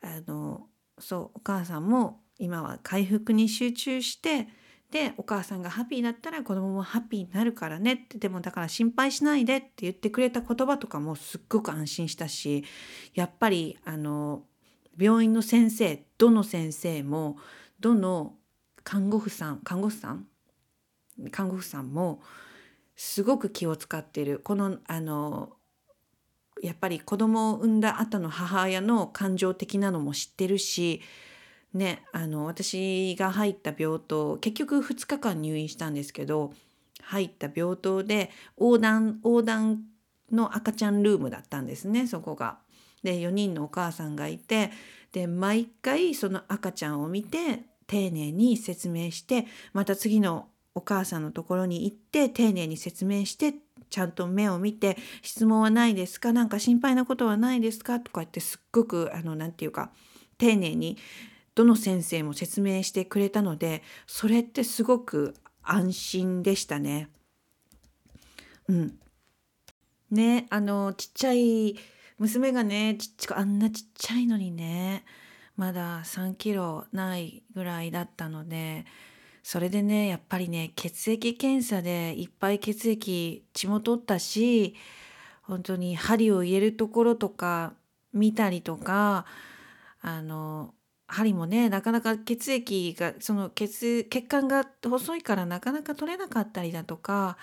[0.00, 0.68] あの
[1.00, 4.46] そうお母さんも今は回復に集中して
[4.92, 12.62] でお母さんがハッピーだったら子供もハッピーになるからねってでもだから心配しないでって言ってくれた言葉とかもすっごく安心したし
[13.14, 14.42] やっぱりあの
[14.98, 17.38] 病院の先生どの先生も
[17.80, 18.34] どの
[18.84, 20.26] 看護婦さん看護婦さん
[21.30, 22.20] 看護婦さんも
[22.94, 24.40] すごく気を使ってる。
[24.44, 25.56] このあの
[26.62, 31.00] やっぱり子供を産んだ後の母親の感情的なのも知ってるし
[31.74, 36.52] ねあの私が入った病棟結局2日間入院したんですけど
[37.02, 39.82] 入った病棟で横断横断
[40.30, 42.58] の赤ちゃんルームだったんですねそこが。
[43.02, 44.70] で4人のお母さんがいて
[45.10, 53.54] で毎回その赤ちゃんを見て丁寧に説明してまた次のお母さんのところに行って丁寧に説明して
[53.90, 56.32] ちゃんと目を見て「質問はないですか？
[56.32, 59.90] 何か心配なことはないですか?」とか言ってすっごくあの何て言うか
[60.38, 60.96] 丁寧に
[61.54, 67.08] どの先生も説明してくれたのでそれってすごく安心でしたね。
[68.68, 68.98] うん、
[70.10, 71.76] ねあのちっちゃい
[72.18, 75.04] 娘がねちっちゃあんなちっちゃいのにね
[75.56, 78.86] まだ3キロないぐらいだったので
[79.42, 84.76] それでねやっぱりね血液検査でいっぱい血液血も取ったし
[85.42, 87.74] 本当に針を入れるところとか
[88.12, 89.26] 見たりとか
[90.00, 90.74] あの
[91.12, 97.36] 針もねなかなか血液がその血血管が細いからなかなか取れなかったりだとか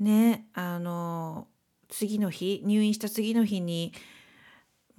[0.00, 1.46] ねあの
[1.88, 3.92] 次の日入院した次の日に、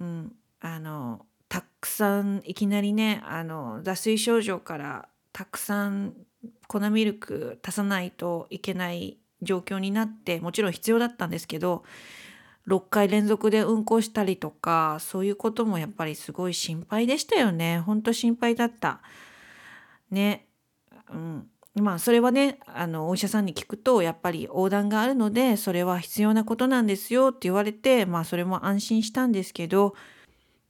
[0.00, 6.14] うん、あのたくさんいきなりねあの脱水症状からたくさん
[6.68, 11.82] 粉ミルク足さないといけない状況になってもちろん必要だったんですけど
[12.68, 17.80] 6回連続で運行したりとかそういうこともやっぱりすごい心配でしたよね。
[17.80, 19.00] ほんと心配だった。
[20.10, 20.46] ね。
[21.10, 21.48] うん。
[21.76, 29.94] まあそれはねあのお医者さんに聞くとやっぱり横断があるのでそれは必要なことなんですよって言われてまあそれも安心したんですけど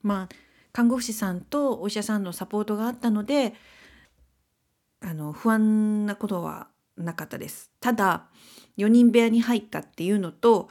[0.02, 0.34] まあ
[0.72, 3.54] 看護師さんとお医者さんのサポートがあったので
[5.00, 7.70] あの不安なことはなかったです。
[7.80, 8.26] ただ
[8.76, 10.70] 4人部屋に入ったっていうのと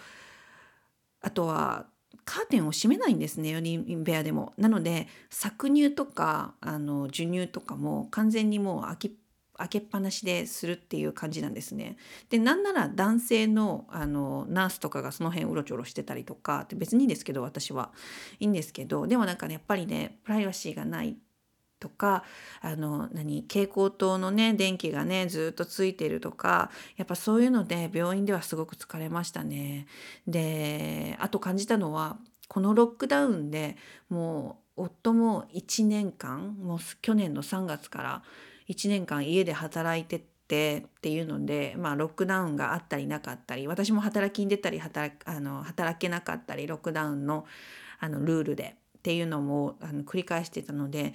[1.26, 1.88] あとは
[2.24, 4.54] カーテンを閉めないんですね4人部屋でも。
[4.58, 9.18] なので搾乳とかあの授乳とかも完全にもう開き
[9.58, 11.98] 開けっぱなしでするっていう感じなんですね。
[12.30, 17.92] でなんなら男性のあのナースとかがその辺うろちょろしてたりとかって別にいいんですけど私は
[18.40, 21.16] いいんですけどでもなんかねやっぱりねプライバシーがない
[21.86, 22.24] とか
[22.62, 29.86] あの何蛍光灯のね電気がねずっとついてるとかやっぱそういうので病院ではすごく疲れましたね。
[30.26, 32.18] であと感じたのは
[32.48, 33.78] このロックダウンで
[34.10, 38.24] もう夫も1年間もう去年の3月から
[38.68, 47.46] 1年間家で働いてってっていうので、まあ、ロックダウンがあったりなかったり私も働きに出たり働あの働けなかったりロックダウンの
[48.00, 51.14] あのルールでっていうのもあの繰り返してたので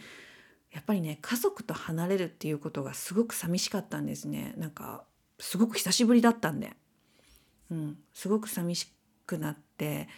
[0.73, 4.55] やっぱりね家族と離れるっていうことがすごく寂しかったんですね。
[4.57, 5.05] なんか
[5.39, 6.73] すごく久しぶりだったんで、
[7.71, 8.93] うん、すごく寂し
[9.27, 10.09] くなって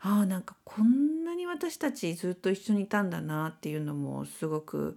[0.00, 4.96] ああなんかこんなに私たちずっと一緒にいたんだなっていうのもすごく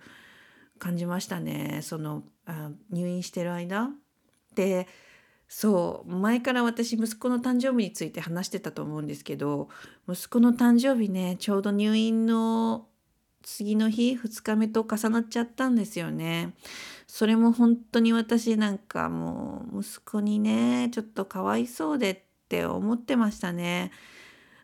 [0.80, 1.82] 感じましたね。
[1.84, 3.90] そのあ入院してる間。
[4.56, 4.88] で
[5.48, 9.70] そう前から私息子の誕生日について話してたと思うんですけど
[10.10, 12.88] 息子の誕生日ねちょうど入院の
[13.46, 16.56] 次の日2日目と重なっちゃったんですよね。
[17.06, 23.92] それも本当に私なんかもう息子にねちょっとかわいそうでって思ってましたね。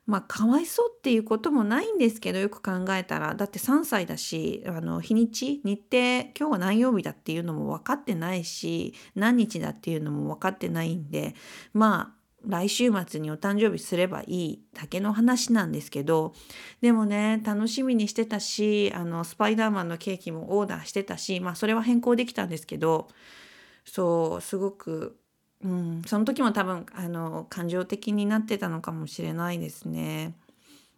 [0.07, 11.35] まあかわいそうっていうこともないんですけどよく考えたらだって3歳だしあの日にち日程今日は何曜日だっていうのも分かってないし何日だっていうのも分かってないんで
[11.73, 16.33] まあ来週末にお誕生日すればいいだけの話なんですけど
[16.81, 23.09] でもね楽しみにしてたしあのスパイダーマンのケーキもオーダーしてたしまあそれは変更できたんですけど
[23.85, 25.17] そうすごく、
[25.63, 30.35] うん、その時も多分あの感情的になってたのかもしれないですね。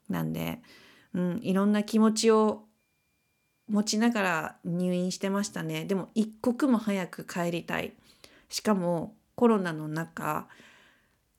[0.10, 0.60] なんで、
[1.14, 2.64] うん、いろんな気持ちを
[3.70, 5.86] 持ちながら入院してましたね。
[5.86, 7.94] でも一刻も早く帰りたい。
[8.50, 10.48] しかもコロナの中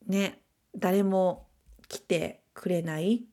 [0.07, 0.41] ね
[0.77, 1.47] 誰も
[1.89, 3.25] 来てくれない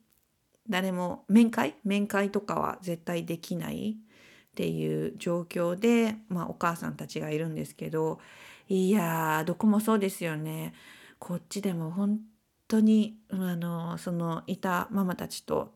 [0.68, 1.74] 誰も面会？
[1.84, 8.20] 面会とかは絶対できないっていう状況で、まあ、お母さんたちがいるんですけど
[8.68, 10.72] いやどこもそうですよね。
[11.18, 12.20] こっちでも本
[12.68, 15.74] 当にあのそのいたママたちと、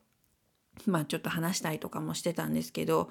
[0.87, 3.11] まあ、ちょっと話したりとかもしてたんですけど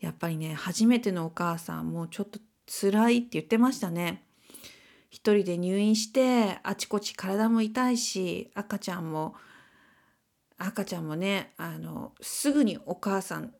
[0.00, 4.24] やっぱりね初めてのお母さんもちょっと辛いって言ってましたね。
[5.10, 9.34] 一人で入院してあちこち体も痛いし赤ちゃんも
[10.56, 13.52] 赤ちゃんもねあのすぐにお母さん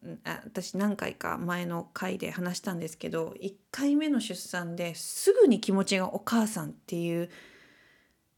[0.44, 7.30] 私何回か前の回で話したんですけど1回目の出産ですぐに気持ちがお母さんっていう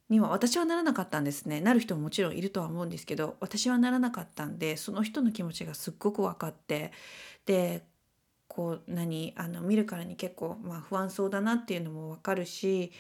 [0.09, 1.61] には私はならなかったんですね。
[1.61, 6.93] なる人ももちろんいるとは思うんですけど私はならなかったんでその人の気持ちがすっごく分かって
[7.47, 7.85] で
[8.53, 12.93] こう何あの見るからに結構、まあ、不安そうだなっていうのも分かるし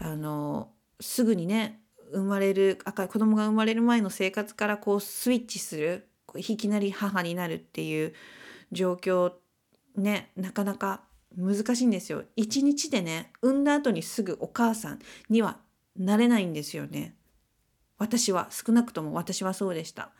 [0.00, 1.80] あのすぐにね
[2.12, 8.14] 生まれる赤い子供が生まれる前の生活からこうスイッチするいきなり母になるっていう
[8.72, 9.34] 状況
[9.94, 11.02] ねなかなか
[11.36, 12.24] 難しいんですよ。
[12.34, 15.58] 一日でね産んだ後にすぐお母さんには
[15.96, 17.14] なれないんですよね。
[17.96, 20.10] 私は少なくとも私はそうでした。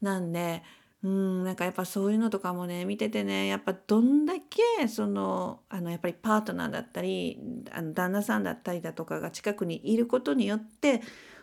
[0.00, 0.62] なんで
[1.04, 7.38] うんなんかやっぱそういうのとかもね見ててねやっぱどんだけそのあのやっぱりパートナーだったり
[7.70, 11.00] あの旦那さんだったりだとかが近くにいることによって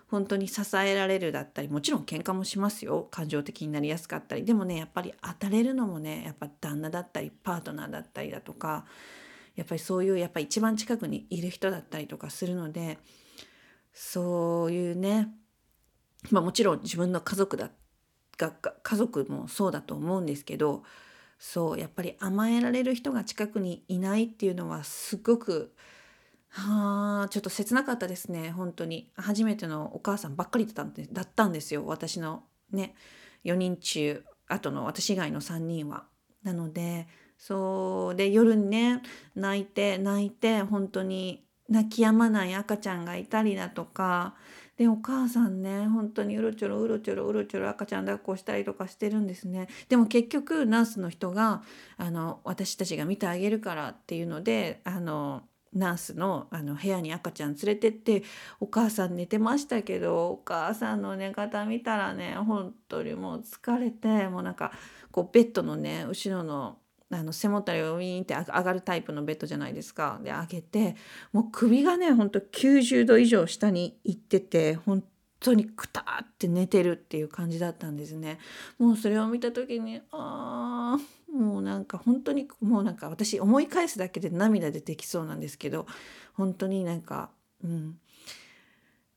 [0.08, 3.08] 本当に支えられるだったりもちろん喧嘩もしますよ。
[3.10, 4.44] 感情的になりやすかったり。
[4.44, 8.86] でもねやっぱり当たれるのもねやっぱ旦那だったりパートナーだったりだとか
[9.56, 13.00] やっぱりそういうやっぱ一番近くにいる人だったりとかするので
[13.94, 15.30] そういうね
[16.30, 17.70] まあもちろん自分の家族だ
[18.38, 18.52] が
[18.84, 20.84] 家族もそうだと思うんですけど
[21.40, 25.74] そうやっぱり甘えられる人が近くにいないっていうのはすごく
[26.50, 30.84] はあちょっと切なかったですね本当に初めてのお母さんばっかりだ
[31.24, 32.96] ったんですよ私のね
[33.44, 36.06] 4人中あとの私以外の3人は。
[36.44, 37.08] なので
[37.38, 39.02] そうで夜にね
[39.36, 44.36] 泣いて泣いて本当に泣き止まない赤ちゃんがいたりだとか
[44.78, 49.68] でお母さんね本当にうろちょろうろちょろうろちょろ赤ちゃん抱っこしたりとかしてるんですね。
[49.88, 51.62] でも結局ナースの人が
[51.98, 58.24] あの私たちが見てあげるからっていうのであのナースのあの部屋に赤ちゃん連れてって
[58.60, 64.72] お母さん寝てましたけどお母さんの寝方見たらね本当にもう疲れてもうなんか
[65.12, 66.78] こうベッドのね後ろの
[67.16, 70.20] あの背もたれをウィーンって上がるタイプのベッドじゃないですか。
[70.24, 70.96] で上げて
[71.32, 75.04] もう首がねほんと90度以上下に行ってて本
[75.40, 78.40] 当にくたって寝てるっていう感じだったんですね。
[78.80, 85.86] もうそれを見た時にあーもうなんか本当にもうなんか私思い返すだけで涙出てきそうなんですけど
[86.34, 87.30] 本当になんか
[87.64, 88.00] うん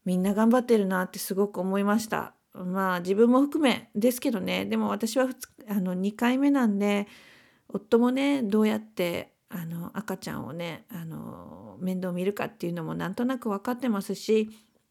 [0.05, 2.35] みんな頑張ってるなってすごく思いました。
[2.55, 5.29] まあ自分も含めですけどねでも私は
[5.69, 7.07] あの2回目なんで
[7.69, 14.51] 夫もねどうやってあの赤ちゃんをねあの面倒見るかっていうのもなんとなく分かってますし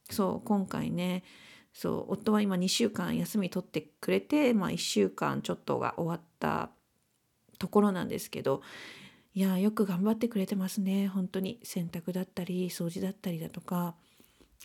[0.09, 1.23] そう今回ね
[1.73, 6.71] そう夫は今2週間休み取ってくれて、まあ、1週間ちょっとが終わった
[7.59, 8.61] ところなんですけど
[9.37, 11.07] いやよく頑張ってくれてますね。
[11.07, 11.59] 本当に。
[11.61, 13.93] 洗濯だったり掃除だったりだとか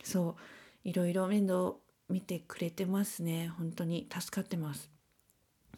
[0.03, 0.37] そ
[0.85, 1.75] ういろいろ面倒
[2.09, 3.53] 見てくれてますね。
[3.59, 4.91] 本当に助かってます。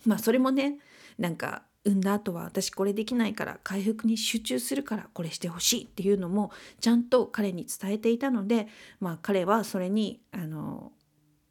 [0.07, 0.79] まあそれもね
[1.19, 8.69] なんか産んだ後は私これできないから回復に集中するからこれしてほしいっていうのもちゃんと彼に伝えていたので、
[9.01, 10.93] まあ、彼はそれにあの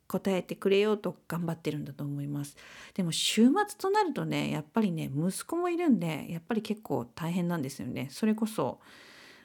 [0.07, 2.55] 答えてくれようと頑張ってるんだと思います。
[2.93, 8.09] でも週末となるとねやっぱりね息子もいるんでやっぱり結構大変なんですよね。
[8.11, 8.79] それこそ、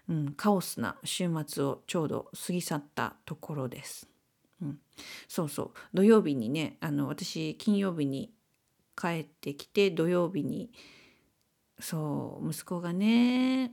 [0.08, 4.08] うん、カオスな週末をちょうど過ぎ去ったところです。
[4.60, 4.78] うん、
[5.26, 5.70] そうそう。
[5.94, 8.30] 土曜日にねあの私金曜日に
[8.98, 10.70] 帰ってきて土曜日に
[11.80, 13.72] そう息子がね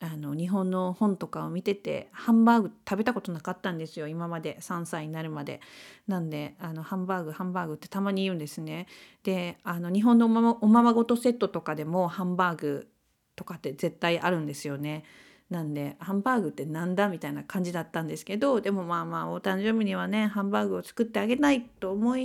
[0.00, 5.60] あの日本の本とかを見ててハンバーグ食べたことなかったんですよ今まで3歳になるまで。
[6.08, 8.88] なんであのハンバーグハンバーグってたまに言うんですね。
[9.22, 12.88] であの日本のおままおままごとセットとかでもハンバーグ
[13.36, 15.04] とかって絶対あるんですよね。
[15.50, 22.16] なんでハンバーグってなんだみたいな感じだったんですけどでもまあまあお誕生日にはねハンバーグを作ってあげないと思っ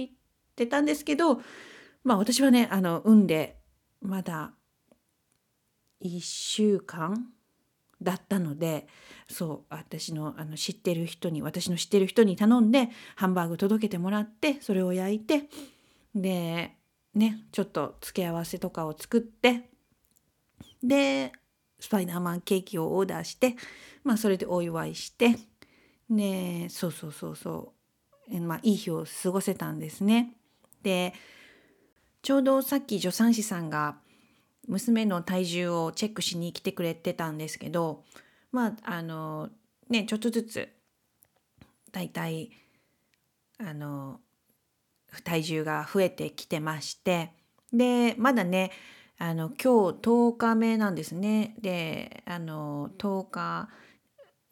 [0.55, 1.41] てたんですけど
[2.07, 3.57] まあ私はねあの産んで
[4.01, 4.53] まだ
[6.01, 7.27] 1週間
[8.01, 8.87] だったので
[9.29, 12.87] そう私のあの知ってる人に私の知ってる人に頼んで
[13.17, 15.49] ハンバーグ届けてもらってそれを焼いて
[16.15, 16.77] で
[17.13, 19.69] ねちょっと付け合わせとかを作って
[20.81, 21.33] で
[21.77, 23.57] スパイダーマンケーキをオーダーして
[24.05, 25.35] まあそれでお祝いして
[26.09, 27.73] ねそうそうそうそ
[28.31, 30.37] うまあいい日を過ごせたんですね。
[30.83, 31.13] で
[32.27, 33.95] ちょうどさっき助産師さんが
[34.67, 38.03] 娘の体重をチェックしに来てくれてたんですけど
[38.51, 39.47] まああの
[39.89, 40.67] ねちょっとずつ
[41.93, 42.51] だいたい
[43.65, 44.19] あの
[45.23, 47.31] 体重が増えてきてまして
[47.71, 48.71] でまだね
[49.17, 51.55] あの今日10日目なんですね。
[51.61, 53.69] であの10日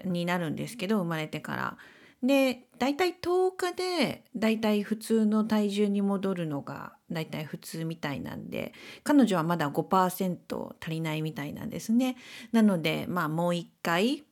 [0.06, 1.78] になるんですけど生まれてから。
[2.24, 12.18] で大体10日で大体普通の体重に戻るのが大体普通みたいなんで彼女はまだ5%足りないみたいなんですね。
[12.52, 14.24] なのでまあもう一回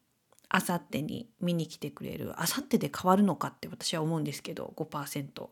[0.49, 5.47] あさってに見に来てくれるあさってで変わるのかって私は思うんですけど5%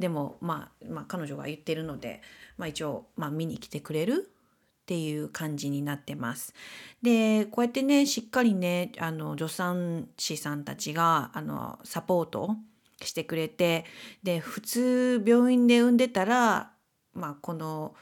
[0.00, 2.20] でも、まあ、まあ彼女が言ってるので、
[2.58, 6.52] まあ、一応、まあ、見に来てくれるっていう感じになってます。
[7.00, 12.56] でこうやってねしっかりねあの助産師さんたちがあのサポート
[13.02, 13.84] してくれて
[14.22, 16.72] で普通病院で産んでたら
[17.14, 17.94] まあこの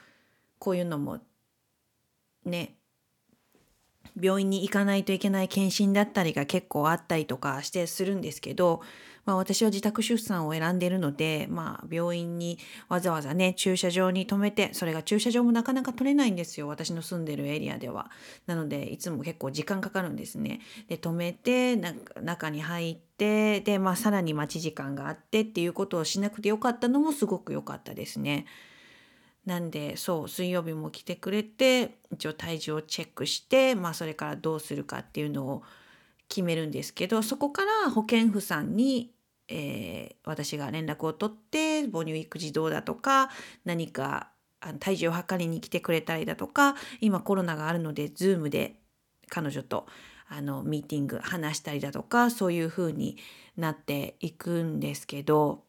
[0.58, 1.18] こういうのも
[2.44, 2.74] ね
[4.20, 8.82] 病院に行かないといけない検診だったりが結構あったりとかしてするんですけど、
[9.28, 12.58] まあ、私は自宅出産を選んでいるので、まあ、病院に
[12.88, 18.10] わざわざね駐車場に止めてそれが駐車場もなかなか取れないんですよ私の住んでるエリアでは。
[18.46, 20.62] なのでいつも結構時間かかるんですね。
[20.88, 21.76] で止めて
[22.22, 28.46] 中に入ってで、まあ、さらに待ち時間があってっていうことをしなくてよかったのもすごく良かったですね。
[29.44, 35.62] なんでそう水曜日も来てくれて一応体重をチェックして、まあ、それからどうするかっていうのを
[36.28, 39.10] 決めるんですけどそこから保健婦さんに、
[39.48, 43.30] えー、私が連絡を取って母乳育児どうだとか
[43.64, 44.30] 何か
[44.80, 48.80] 体重を測りに来てくれたりだとか今コロナがあるので Zoom で
[49.28, 49.86] 彼女と
[50.28, 53.16] あのミーティング話したりだとかそういう風に
[53.56, 55.64] なっていくんですけど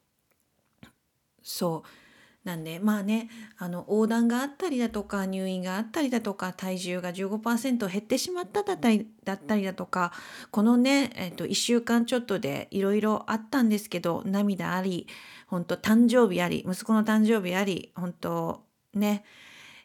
[1.43, 2.08] そう。
[2.49, 3.29] なんでまあね
[3.59, 10.11] あの横断があったりだとか入院があったりだとか体重が15%減ってしまっただったりだったりだとか
[10.49, 15.07] このね、えー、と1週間ちょっとでいろいろあったんですけど涙あり
[15.45, 18.63] 本当誕生日あり息子の誕生日あり本当
[18.95, 19.23] ね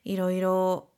[0.05, 0.89] いろいろ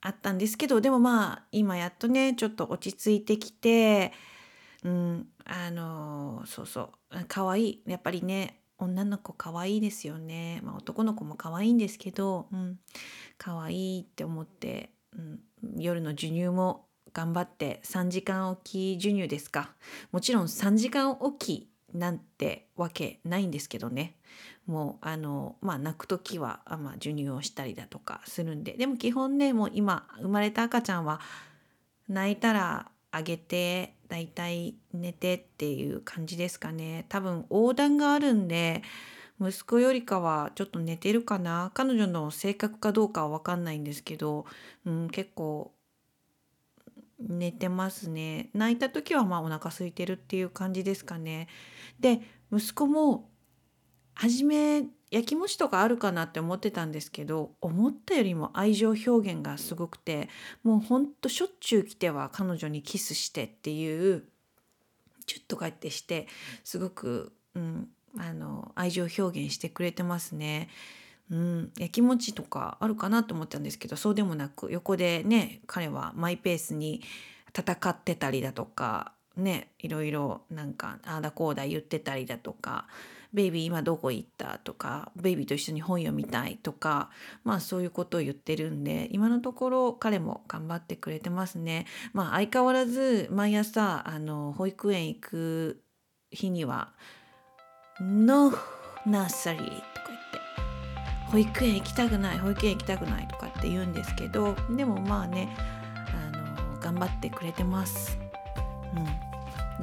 [0.00, 4.12] あったんですけどでもまあ今やっとねちょっと落ち着いてきて
[4.84, 6.80] うんあのそうそ
[7.12, 12.78] う可愛いやっぱりね女の子可愛いですよね、まあ、男の子も可愛いんですけど、うん、
[13.38, 15.40] 可愛いって思って、うん、
[15.78, 19.70] 夜の授乳も頑張って3時間おき授乳ですか。
[20.12, 24.16] もちろん3時間おきなんてわけないんですけどね。
[24.66, 28.72] もうあのまあ泣く時は、まあ、授乳をしたりだとかするんで。
[28.74, 31.20] でも基本ねもう今生まれた赤ちゃんは
[32.06, 37.06] 泣いたらあげてだいたい寝てっていう感じですかね。
[37.08, 38.82] 多分横断があるんで
[39.40, 41.70] 息子よりかはちょっと寝てるかな。
[41.74, 44.44] 彼女の性格かどうかは分かんないんですけど、
[44.84, 45.72] うん、結構
[47.18, 48.50] 寝てますね。
[48.52, 51.48] 泣いた時はまあお腹空いてるっていう感じですかね。
[51.98, 52.20] で
[52.52, 53.30] 息子も
[54.14, 60.28] 初め焼きもちとかあるかなって思ってたんですけど思ったよりも愛情表現がすごくて
[60.64, 64.24] もうほんとしょっちゅう来ては彼女にキスしてっていう
[65.26, 66.26] チュッとかってして
[66.64, 67.88] すごく、うん、
[68.18, 70.68] あの愛情表現してくれてますね。
[71.30, 77.02] うん、焼きもちとかあるかなと思ったんですけどそうでもなく横でね彼はマイペースに
[77.56, 82.86] 戦ってたりだとかねいろいろなんかああだこうだ言ってたりだとか
[83.36, 84.58] ベイビー今どこ行った？
[84.64, 86.56] とかベイビーと一緒に本読みたい？
[86.56, 87.10] とか
[87.44, 91.84] まあそういうことを言ってるんで今のところ彼も頑張ってくれてますね。
[92.14, 95.82] まあ相変わらず毎朝あの保育園行く
[96.30, 96.94] 日には
[98.00, 98.52] 「No
[99.06, 100.40] nursery」とか言って
[101.30, 106.36] 「保育園行きたくない保育園行きたくない」とかって言うんですけどでもまあねあ
[106.74, 108.18] の頑張ってくれてます。
[108.96, 109.25] うん。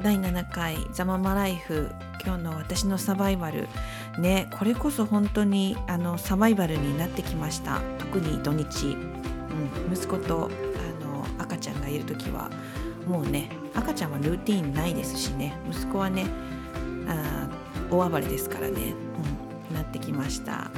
[0.02, 1.90] 第7回「ザ・ママライフ」
[2.24, 3.68] 今日の私のサバイバル。
[4.18, 7.80] ねこれこそ本当にあのサバイバルになってきました。
[7.98, 8.96] 特に土日、
[9.88, 10.50] うん、息子と
[11.00, 12.50] あの赤ちゃんがいる時は。
[13.06, 15.54] もうね赤ちゃんはルーティンないですしね。
[15.70, 16.26] 息子はね
[17.06, 17.48] あ
[17.90, 18.94] 大暴れですからね、
[19.68, 20.70] うん、なってきました。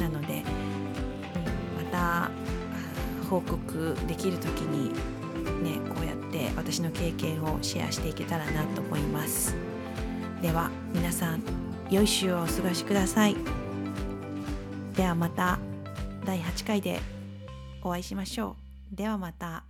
[0.00, 0.42] なので、
[1.78, 2.30] うん、また
[3.28, 4.92] 報告できる時に
[5.62, 5.78] ね
[6.28, 9.54] って私の経験をシェアしていけたらなと思います。
[10.42, 11.42] では皆さん
[11.90, 13.36] 良い週をお過ごしください。
[14.94, 15.58] ではまた
[16.24, 17.00] 第8回で
[17.82, 18.56] お会いしましょ
[18.92, 18.96] う。
[18.96, 19.65] ではまた。